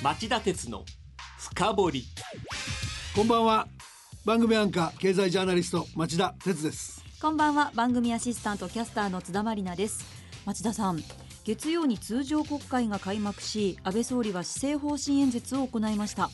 [0.00, 0.84] 町田鉄の
[1.38, 2.04] 深掘り。
[3.16, 3.66] こんばんは。
[4.24, 7.02] 番組アンカー経済ジャーナリスト町田鉄です。
[7.20, 7.72] こんばんは。
[7.74, 10.04] 番組アシスタントキャスターの津田まりなです。
[10.46, 11.02] 町田さん
[11.42, 16.30] 月曜に通常国会が開幕し安倍総理は施政方針演説を行いました。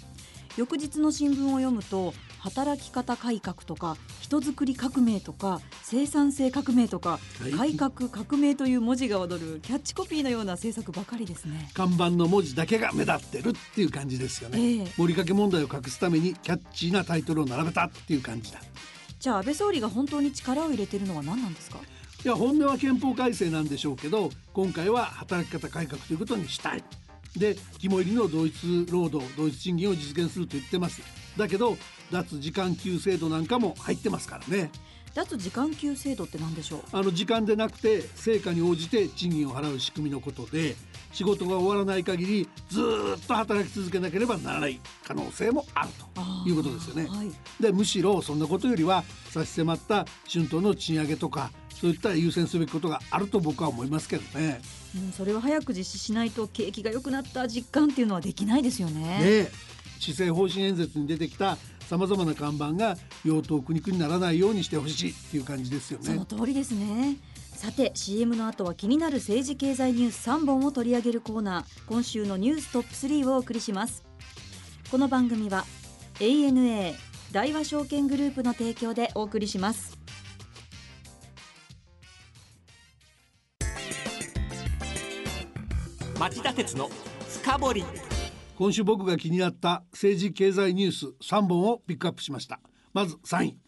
[0.59, 2.13] 翌日の新聞を読むと
[2.45, 7.53] 働き方改革とか人づくり革命とか生産性革命とか、はい。
[7.53, 11.71] 改革革命という文字が踊るキャッチコピーのような政策ばかりですね。
[11.73, 14.87] 看板の文字だけが目立ってるっていう感じですよね、ええ。
[14.99, 18.61] 盛りかけ問題を隠すためにキャッチーなタイトルを並べたっていう感じだ。
[19.19, 21.79] じゃあ安倍総理が本当に力を入れてるのは何なんですか？
[21.79, 26.85] いや本音は憲法改正なんでしょうけど今回は働き方改革ということにしたい
[27.37, 31.03] で肝入りの同一労働同一賃金を実現すると言ってます。
[31.37, 31.77] だけど
[32.13, 34.71] 脱時間給制度なんかも入ってますからね。
[35.15, 36.81] 脱時間給制度って何でしょう？
[36.93, 40.75] あの時間でなくて成果に応じて賃金を払う仕組みのことで
[41.13, 44.81] 仕事が終わらない限りずーっと働き続けなければならない。
[45.07, 47.07] 可能性もあるということですよね。
[47.09, 47.31] はい。
[47.61, 54.61] でむしろそんなことよりは差し迫った春闘の賃上げとかそういった優先すべきことがあると僕は思いますけどね。
[54.97, 59.19] うん、それを早く実施しないと景気が良くなった実感っていうのはできないですよね。
[59.23, 59.53] で
[59.99, 61.57] 施政方針演説に出てきた
[61.89, 66.25] さまざまな看板が用途苦肉にならないようにしてほしいっていう感じですよねその。
[66.25, 67.17] 通りですね。
[67.55, 74.05] さて CM の後は気になる政治経済ニュース3本を取り上げるコーナー今週のニューストップ3をお送りします
[74.91, 75.65] この番組は
[76.19, 76.95] ANA
[77.33, 80.04] 大和証券グループの提供でお送りします
[86.25, 86.89] 町田鉄の
[87.29, 87.85] 深掘り。
[88.57, 92.61] 今週僕が気になった政治経済ニュース3本をピックアップしました。
[92.95, 93.59] まず3位。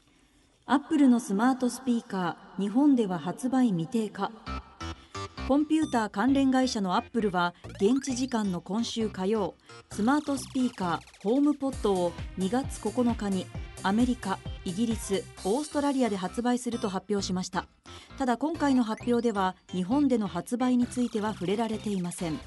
[0.65, 4.33] アップルのスマートスピーカー日本では発売未定か
[5.47, 9.55] コンピューター関連会社のアップルは現地時間の今週火曜
[9.93, 13.47] スマートスピーカーホームポットを2月9日に
[13.83, 17.67] アメリカイギリスオーストラリアで発売すると発表しました。
[18.19, 22.39] ただ今回の発表では日本での発売については触れられていません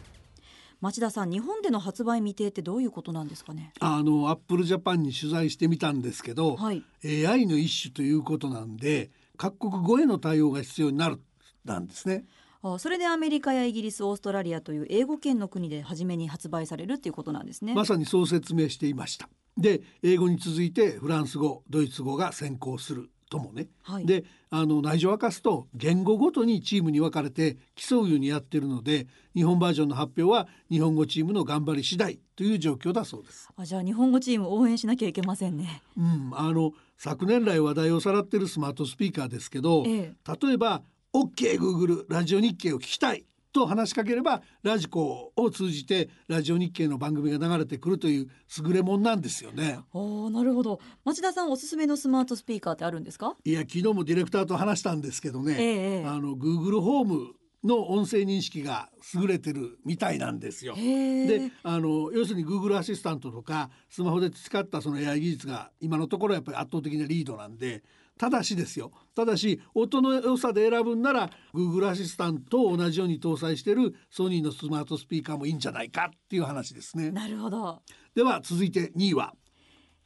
[0.81, 3.73] 町田さん日本での発売未定ってどういうことなんですかね？
[3.79, 11.19] あのアップルジャパンに取材してみたんですけど、はい AI の一種ということなんで各国語への対応が必要になる
[11.65, 12.25] なんですね。
[12.61, 17.73] あそれでアメリカやイギリスオーストラリアという英語圏の国で初めに発売されるっていうことなんですね。
[17.73, 19.29] まさにそう説明していました。
[19.57, 23.67] で英語に続いてフランス語ドイツ語が先行するともね。
[23.83, 33.47] はいであの内情を明かすと言語ごとにチームに分かれて競うようにやってるので日本バージョンの発表は日本語チームの頑張り次第という状況だそうです。
[33.55, 35.83] あじゃあ日本語チーム応援しなきゃいけませんね。
[35.95, 40.81] うん、あの昨年来話題をさらってるスマートスピーカーですけど、え例えば
[41.13, 48.29] OKGoogle ラジオ日経を聞きたいと話しかければラジコを通じてラジオ日経の番組が流れてくるという
[48.65, 49.79] 優れもんなんですよね。
[49.93, 50.79] おーなるほど。
[51.03, 53.35] 町田さんおすすめのスマートスピーカーってあるんですか？
[53.43, 57.33] いや昨日もディレクターと話したんですけどね、ええあの Google ホーム
[57.63, 60.75] の音声認識が優れてるみたいなんですよ。
[60.75, 67.83] であの要するに Google アシスタントとかスマホで培ったその AI 技術が今のところやっぱり圧倒的なリードなんで
[68.19, 68.91] ただしですよ。
[69.15, 77.11] ただし音の良さで選ぶんなら Google アシスタントと同じように搭載してるソニーのスマートスピーカーもいいんじゃないかっていう話ですね。
[77.11, 77.81] なるほど。
[78.13, 79.33] では続いて2位は？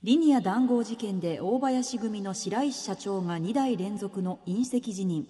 [0.04, 5.28] リニア談合事件で大林組の白石社長が2代連続の隕石辞任。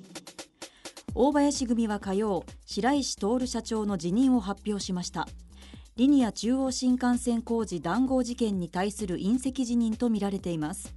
[1.15, 5.27] 大林組は火曜白石徹社長の辞任を発表しました。
[5.95, 10.91] リニア中央新幹線工事談合事件に対する隕石辞任とみられています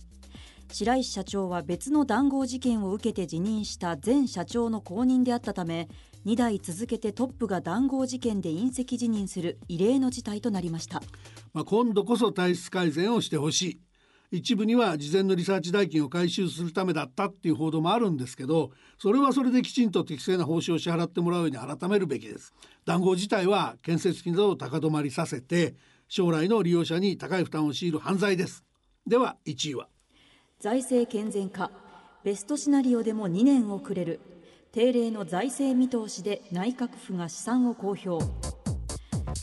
[0.78, 5.88] 白石社長は別の談合事件を受けて辞任した前社長の後任であったため
[6.26, 11.00] 2代続けてトップが談合事件で隕石辞任する異例の事態となりました。
[11.54, 13.80] まあ、今度こそ体質改善をしてほしい。
[14.30, 22.52] 一部には事前のリサーチ代金を回収するためだったっていう報道もあるんですけどそれはそれできちんと適正な報酬を支払ってもらうように改めるべきです。
[22.84, 25.74] 談合自体は建設費などを高止まりさせて
[26.06, 28.62] 将来の利用者に高い負担を強いる犯罪です。
[29.06, 29.88] では1位は。
[30.58, 31.70] 財政健全化
[32.24, 34.20] ベストシナリオでも2年遅れる
[34.72, 38.24] 定例の財政見通しで内閣府が試算を公表。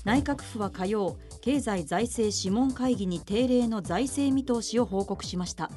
[0.05, 5.69] 内閣府は火曜経済財政諮問会議に定例の財政見通しを報告しました。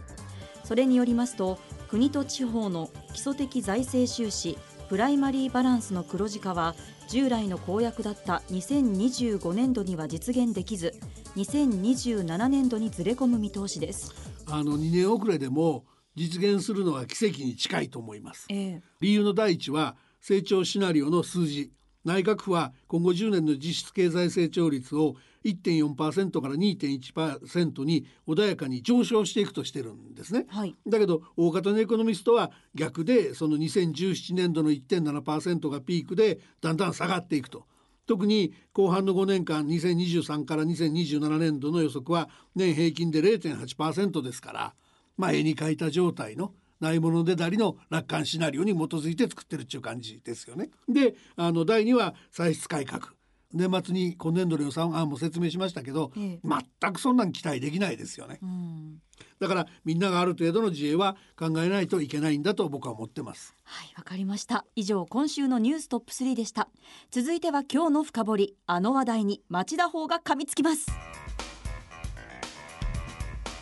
[0.65, 1.59] それによりますと
[1.91, 4.57] 国と地方の基礎的財政収支
[4.89, 6.75] プライマリーバランスの黒字化は
[7.09, 10.95] 従来の公約だった2025年度には実現できず
[11.37, 14.36] 2027年度にずれ込む見通しです。
[14.49, 15.85] あの2年遅れでも
[16.15, 21.71] 実現するのは奇跡に近いと思いますええ理由の第一は成長シナリオの数字
[22.05, 30.47] 内閣府は今後10年の実質経済成長率を1.4%から2.1%に穏やかに上昇していくとしてるんですね。
[30.49, 37.67] はいだけど大方のエコノミストは逆でその2017年度の1.7%がピークでだんだん下がっていくと。
[38.07, 44.75] 特に後半の5年間2023から2027年度の予測は年平均で0.8%ですから、
[45.17, 50.71] まあ、絵に描いた状態のないものでだりの楽観シナリオに基づいて作ってるっていう感じですよね。
[50.89, 53.16] であの第2は歳出改革
[53.53, 56.41] 年末に今年度の予算案も説明しましたけど、ええ
[56.81, 58.39] 全くそんなん期待できないですよね。
[58.43, 59.03] うん
[59.39, 63.55] だからみんながある程度の自衛は考えないといけないんだと僕は思ってます。
[63.65, 64.65] はい、わかりました。
[64.75, 66.69] 以上、今週のニューストップ3でした。
[67.11, 70.87] 続いては今日の深掘り、あの話題に町田法が噛みつきます。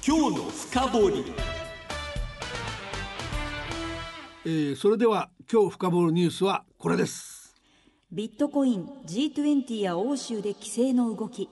[0.07, 1.33] 今日の深掘り
[4.45, 7.34] えーそれでは今日深掘るニュースはこれです。
[8.15, 11.49] ビットコイン G20 や欧州で規制の動き。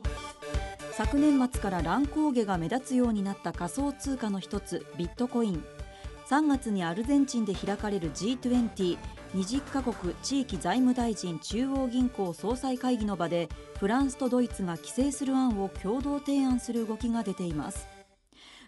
[0.93, 5.65] 昨年末から乱高下が目立つようになった仮想通貨の一つビットコイン。
[6.31, 8.97] 3月にアルゼンチンで開かれる G20
[9.35, 13.49] 20カ国地域財務大臣中央銀行総裁会議の場で
[13.81, 17.92] フランスとドイツが規制する案を共同提案する動きが出ています。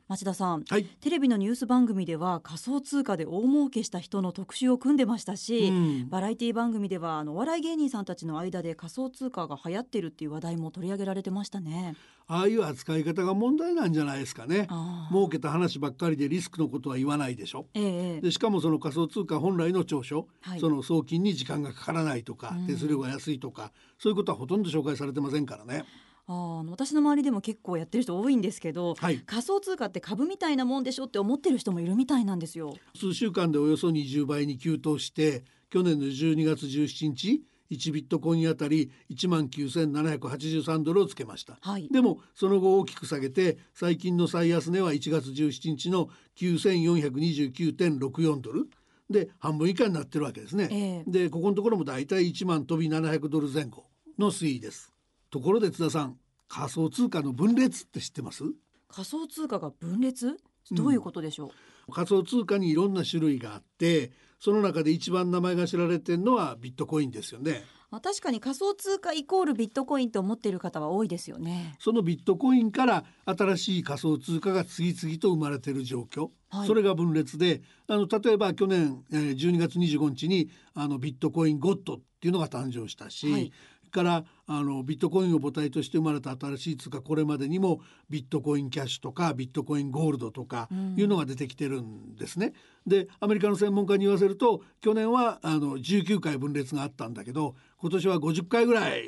[0.06, 0.85] 町田さん、はい。
[0.85, 11.97] テレビのニュース番組では仮想通貨で大儲けした人の特集を組んでましたし、うんバラエティ番組ではあのお笑い芸人さんたちの間で仮想通貨が流行ってるっていう話題も取り上げられてましたね。
[12.27, 14.69] ああいう扱い方が問題なんじゃないですかね。
[15.11, 17.67] 儲けた話ばっかりでリスクのことは言わないでしょ。
[17.73, 25.85] ええええでしかもその仮想通貨本来の長所、はいその送金に時間がかからないとか、うん手数料が安いとかそういうことはほとんど紹介されてませんからね。
[26.26, 32.75] あーあの私の周りでも結構やってる人多いんですけど、はい仮想通貨って株みたいなもんでしょって思ってる人もいるみたいなんですよ。
[32.97, 41.59] 数週間でおよそ20倍に急騰して去年の12月17日1ビットコインあたり1万9783ドルをつけました。
[41.61, 41.88] はい。
[41.88, 48.69] でもその後大きく下げて最近の最安値は1月17日の9429.64ドル
[49.11, 50.69] で半分以下になってるわけですね。
[50.70, 53.85] ええでここのところもだいたい1万飛び700ドル前後
[54.19, 54.94] の推移です。
[55.35, 56.17] ところで津田さん
[56.49, 58.45] 仮想通貨の分裂って知ってます？
[58.89, 60.37] 仮想通貨が分裂？
[60.71, 61.51] どういうことでしょ
[61.89, 61.93] う？
[61.93, 67.65] 仮想通貨にいろんな種類があってその中で一番名前が知られてるのはビットコインですよね。
[67.91, 71.75] あ確かに仮想通貨イコールビットコインと思っている方は多いですよね。
[71.81, 83.53] そのビットコインから新しい仮想通貨が次々と生まれている状況、はいそれが分裂であの例えば去年、えー12月25日にあのビットコインゴッドっていうのが誕生したし、はい
[83.93, 87.81] それからあのビットコインを母体として生まれた新しい通貨これまでにも
[88.11, 92.55] ビットコインキャッシュとかビットコインゴールドとかうんいうのが出てきてるんですね。
[92.88, 99.05] でアメリカの専門家に言わせると去年はあの19回分裂があったんだけど今年は50回ぐらい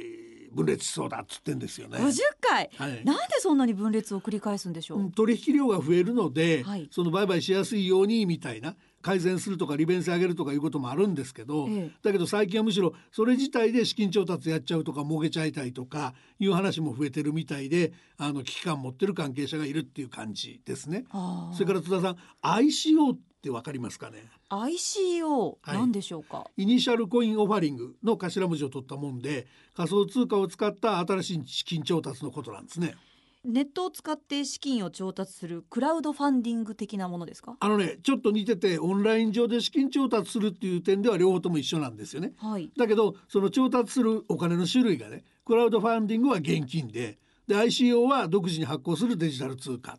[0.52, 1.98] 分裂しそうだっつってんですよね。
[1.98, 5.00] 50回、はいなんでそんなに分裂を繰り返すんでしょう？
[5.00, 8.76] うん取引量が増えるので、はいその売買しやすいようにみたいな
[9.06, 21.04] 改善するとか利便性上げるとかいうこともあるんですけど、ええだけど最近はむしろそれ自体で資金調達やっちゃうとか儲けちゃいたいとかいう話も増えてるみたいであの危機感持ってる関係者がいるっていう感じですね。
[21.52, 26.50] それから津田さん ICO ってわかりますかね？ICO んでしょうか？
[26.56, 32.96] イニシャルコインオファリングの頭文字を取ったもんで仮想通貨を使った新しい資金調達のことなんですね。
[33.46, 37.56] ネットを使って資金を調達するクラウドファンディング的なものですか？
[37.60, 42.32] あのねちょっと似ててオンライン上で資金調達するっていう点では両方とも一緒なんですよね。
[42.38, 42.70] はい。
[42.76, 49.98] だけどその調達するお金の種類がねクラウドファンディングは現金でで ICO は独自に発行するデジタル通貨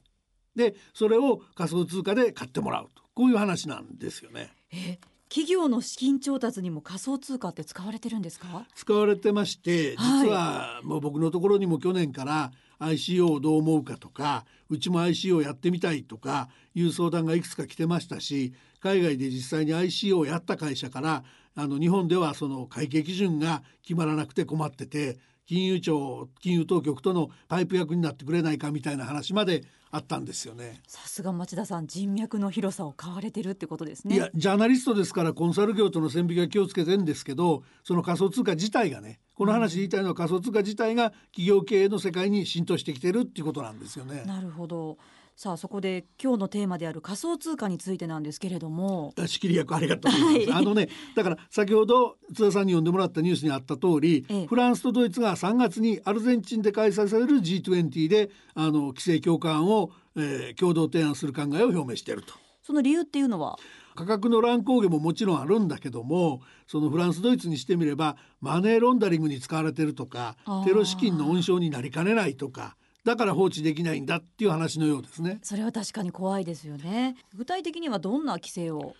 [0.55, 4.51] でそれを仮想通貨で買ってもらうとこういう話なんですよね。
[4.73, 4.99] え、
[5.29, 8.65] 企業の資金調達にも仮想通貨って使われてるんですか？
[8.75, 21.23] 使われてましてはい実はもう僕のところにも去年から ICO をどう思うかとかうちも ICO やってみたいとかいう相談がいくつか来てましたし海外で実際に ICO をやった会社から
[21.55, 25.17] あの日本ではその会計基準が決まらなくて困ってて
[25.47, 30.81] 金融庁金融当局とのパイプ役になってくれないかみたいな話まであったんですよね。
[30.87, 34.15] さすが町田さん人脈の広さを買われてるってことですね。
[34.15, 44.23] いやジャーナリストですからコンサル業との線引きは気をつけてんですけどその仮想通貨自体がねこの話で言いたいのは仮想通貨自体が企業経営の世界に浸透してきてるっていうことなんですよね。
[44.25, 44.97] なるほど。
[45.39, 49.13] さあそこで今日のテーマである仮想通貨についてなんですけれども。
[49.27, 50.49] 仕切り役ありがとうございます。
[50.49, 62.33] はいあのねだから先ほど津田さんに読んでもらったニュースにあった通り、ええフランスとドイツが3月にアルゼンチンで開催される G20 であの規制強化案を、えー共同提案する考えを表明していると。
[62.63, 63.59] その理由っていうのは？
[63.93, 75.39] 価格の乱高下ももちろんあるんだけどもそのフランスドイツにしてみればマネーロンダリングに使われてるとかテロ資金の温床になりかねないとかだから放置できないんだっていう話のようですね。
[75.43, 77.15] それは確かに怖いですよね。
[77.35, 78.95] 具体的にはどんな規制を？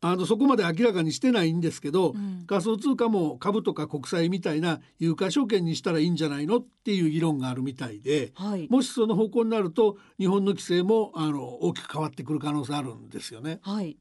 [0.00, 2.44] あのそこまで明らかにしてないんですけど、うん。
[2.46, 8.66] 仮想通貨も株とか国債みたいな有価証券にしたらいいんじゃないのっていう議論があるみたいではい。
[8.68, 13.60] もしその方向になると日本の規制もあの大きく変わってくる可能性あるんですよね。
[13.62, 13.96] はい。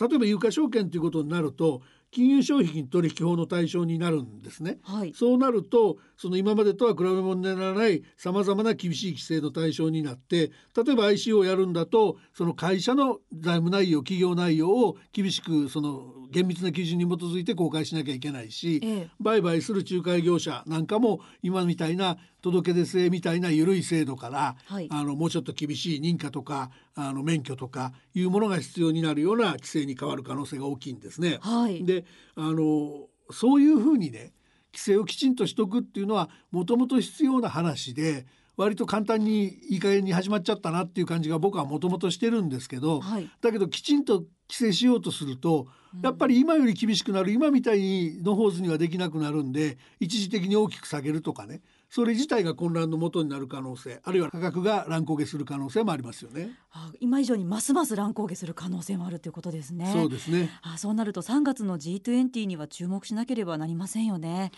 [0.00, 4.78] 例えば有価証券ということになると金融商品取引法の対象になるんですね。
[4.82, 24.88] はいそうなるとその今までとは比べ物にならないさまざまな厳しい規制の対象になって例えば ICO をやるんだとその会社の財務内容企業内容を厳しくその厳密な基準に基づいて公開しなきゃいけないし、ええ売買する仲介業者なんかも今みたいな届け出制みたいな緩い制度から、はい。
[24.88, 31.38] あのもうちょっと厳しい認可とかあの免許とかいうものが必要になるような規制に変わる可能性が大きいんですね。
[31.40, 31.84] はい。
[31.84, 32.04] で
[32.36, 34.32] あのそういうふうにね
[34.72, 38.26] 規制をきちんとしとくっていうのはもともと必要な話で
[38.56, 43.28] 割と簡単にいい加減に始まっちゃったなっていう感じが僕はもともとしてるんですけど、はい。
[43.40, 45.66] だけどきちんと規制しようとすると
[46.02, 56.50] やっぱり今より厳しくなる今みたいにのほうずにはできなくなるんで一時的に大きく下げるとかねそれ自体が混乱のもとになる可能性あるいは価格が乱高下する可能性もありますよね。
[56.72, 59.90] あ今以上にますます乱高下する可能性もあるということですね。
[59.92, 60.50] そうですね。
[60.62, 64.50] あそうなると3月の G20 には注目しなければなりませんよね。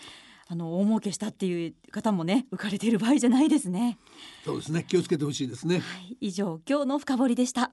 [0.47, 3.97] あの大儲けしたっていう方もね浮かれている場合じゃないですね。
[4.43, 4.85] そうですね。
[4.87, 5.79] 気をつけてほしいですね。
[5.79, 6.17] はい。
[6.21, 7.71] 以上今日の深掘りでした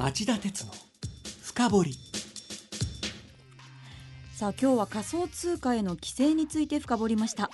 [0.00, 0.72] 町田鉄の
[1.42, 1.94] 深掘り。
[4.34, 7.50] さあ今日は仮想通貨への規制について深掘りました。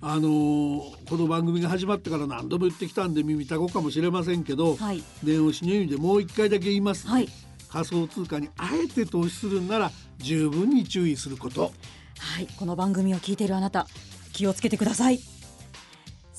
[0.00, 5.02] あのーこの番組が始まってから何度も言ってきたんで耳たこかもしれませんけど、はい。
[5.22, 7.28] 念押しの意味でもう一回だけ言います、ねはい。
[7.68, 11.72] 仮想通貨にあえて投資するんなら十分に注意すること。
[12.18, 12.48] はい。
[12.56, 13.86] この番組を聞いているあなた
[14.32, 15.20] 気をつけてください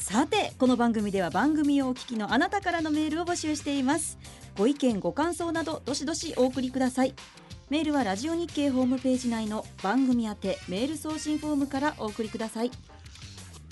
[0.10, 4.18] さてこの番組では番組をお聞きのあなたからのメールを募集しています。
[4.58, 7.14] ご意見ご感想などどしどしお送りください。
[7.70, 12.72] メールはラジオ日経ホームページ内の番組宛てメール送信フォームからお送りください。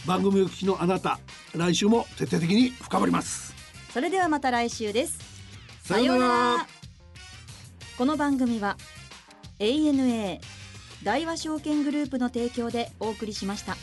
[0.06, 1.18] 番組を聞きのあなた
[1.56, 3.56] 来週も徹底的に深掘ります。
[3.92, 5.18] それではまた来週です。
[5.82, 6.68] さようなら。
[7.98, 8.78] この番組は
[9.58, 10.40] ANA
[11.02, 13.76] 大和証券グループの提供でお送りしました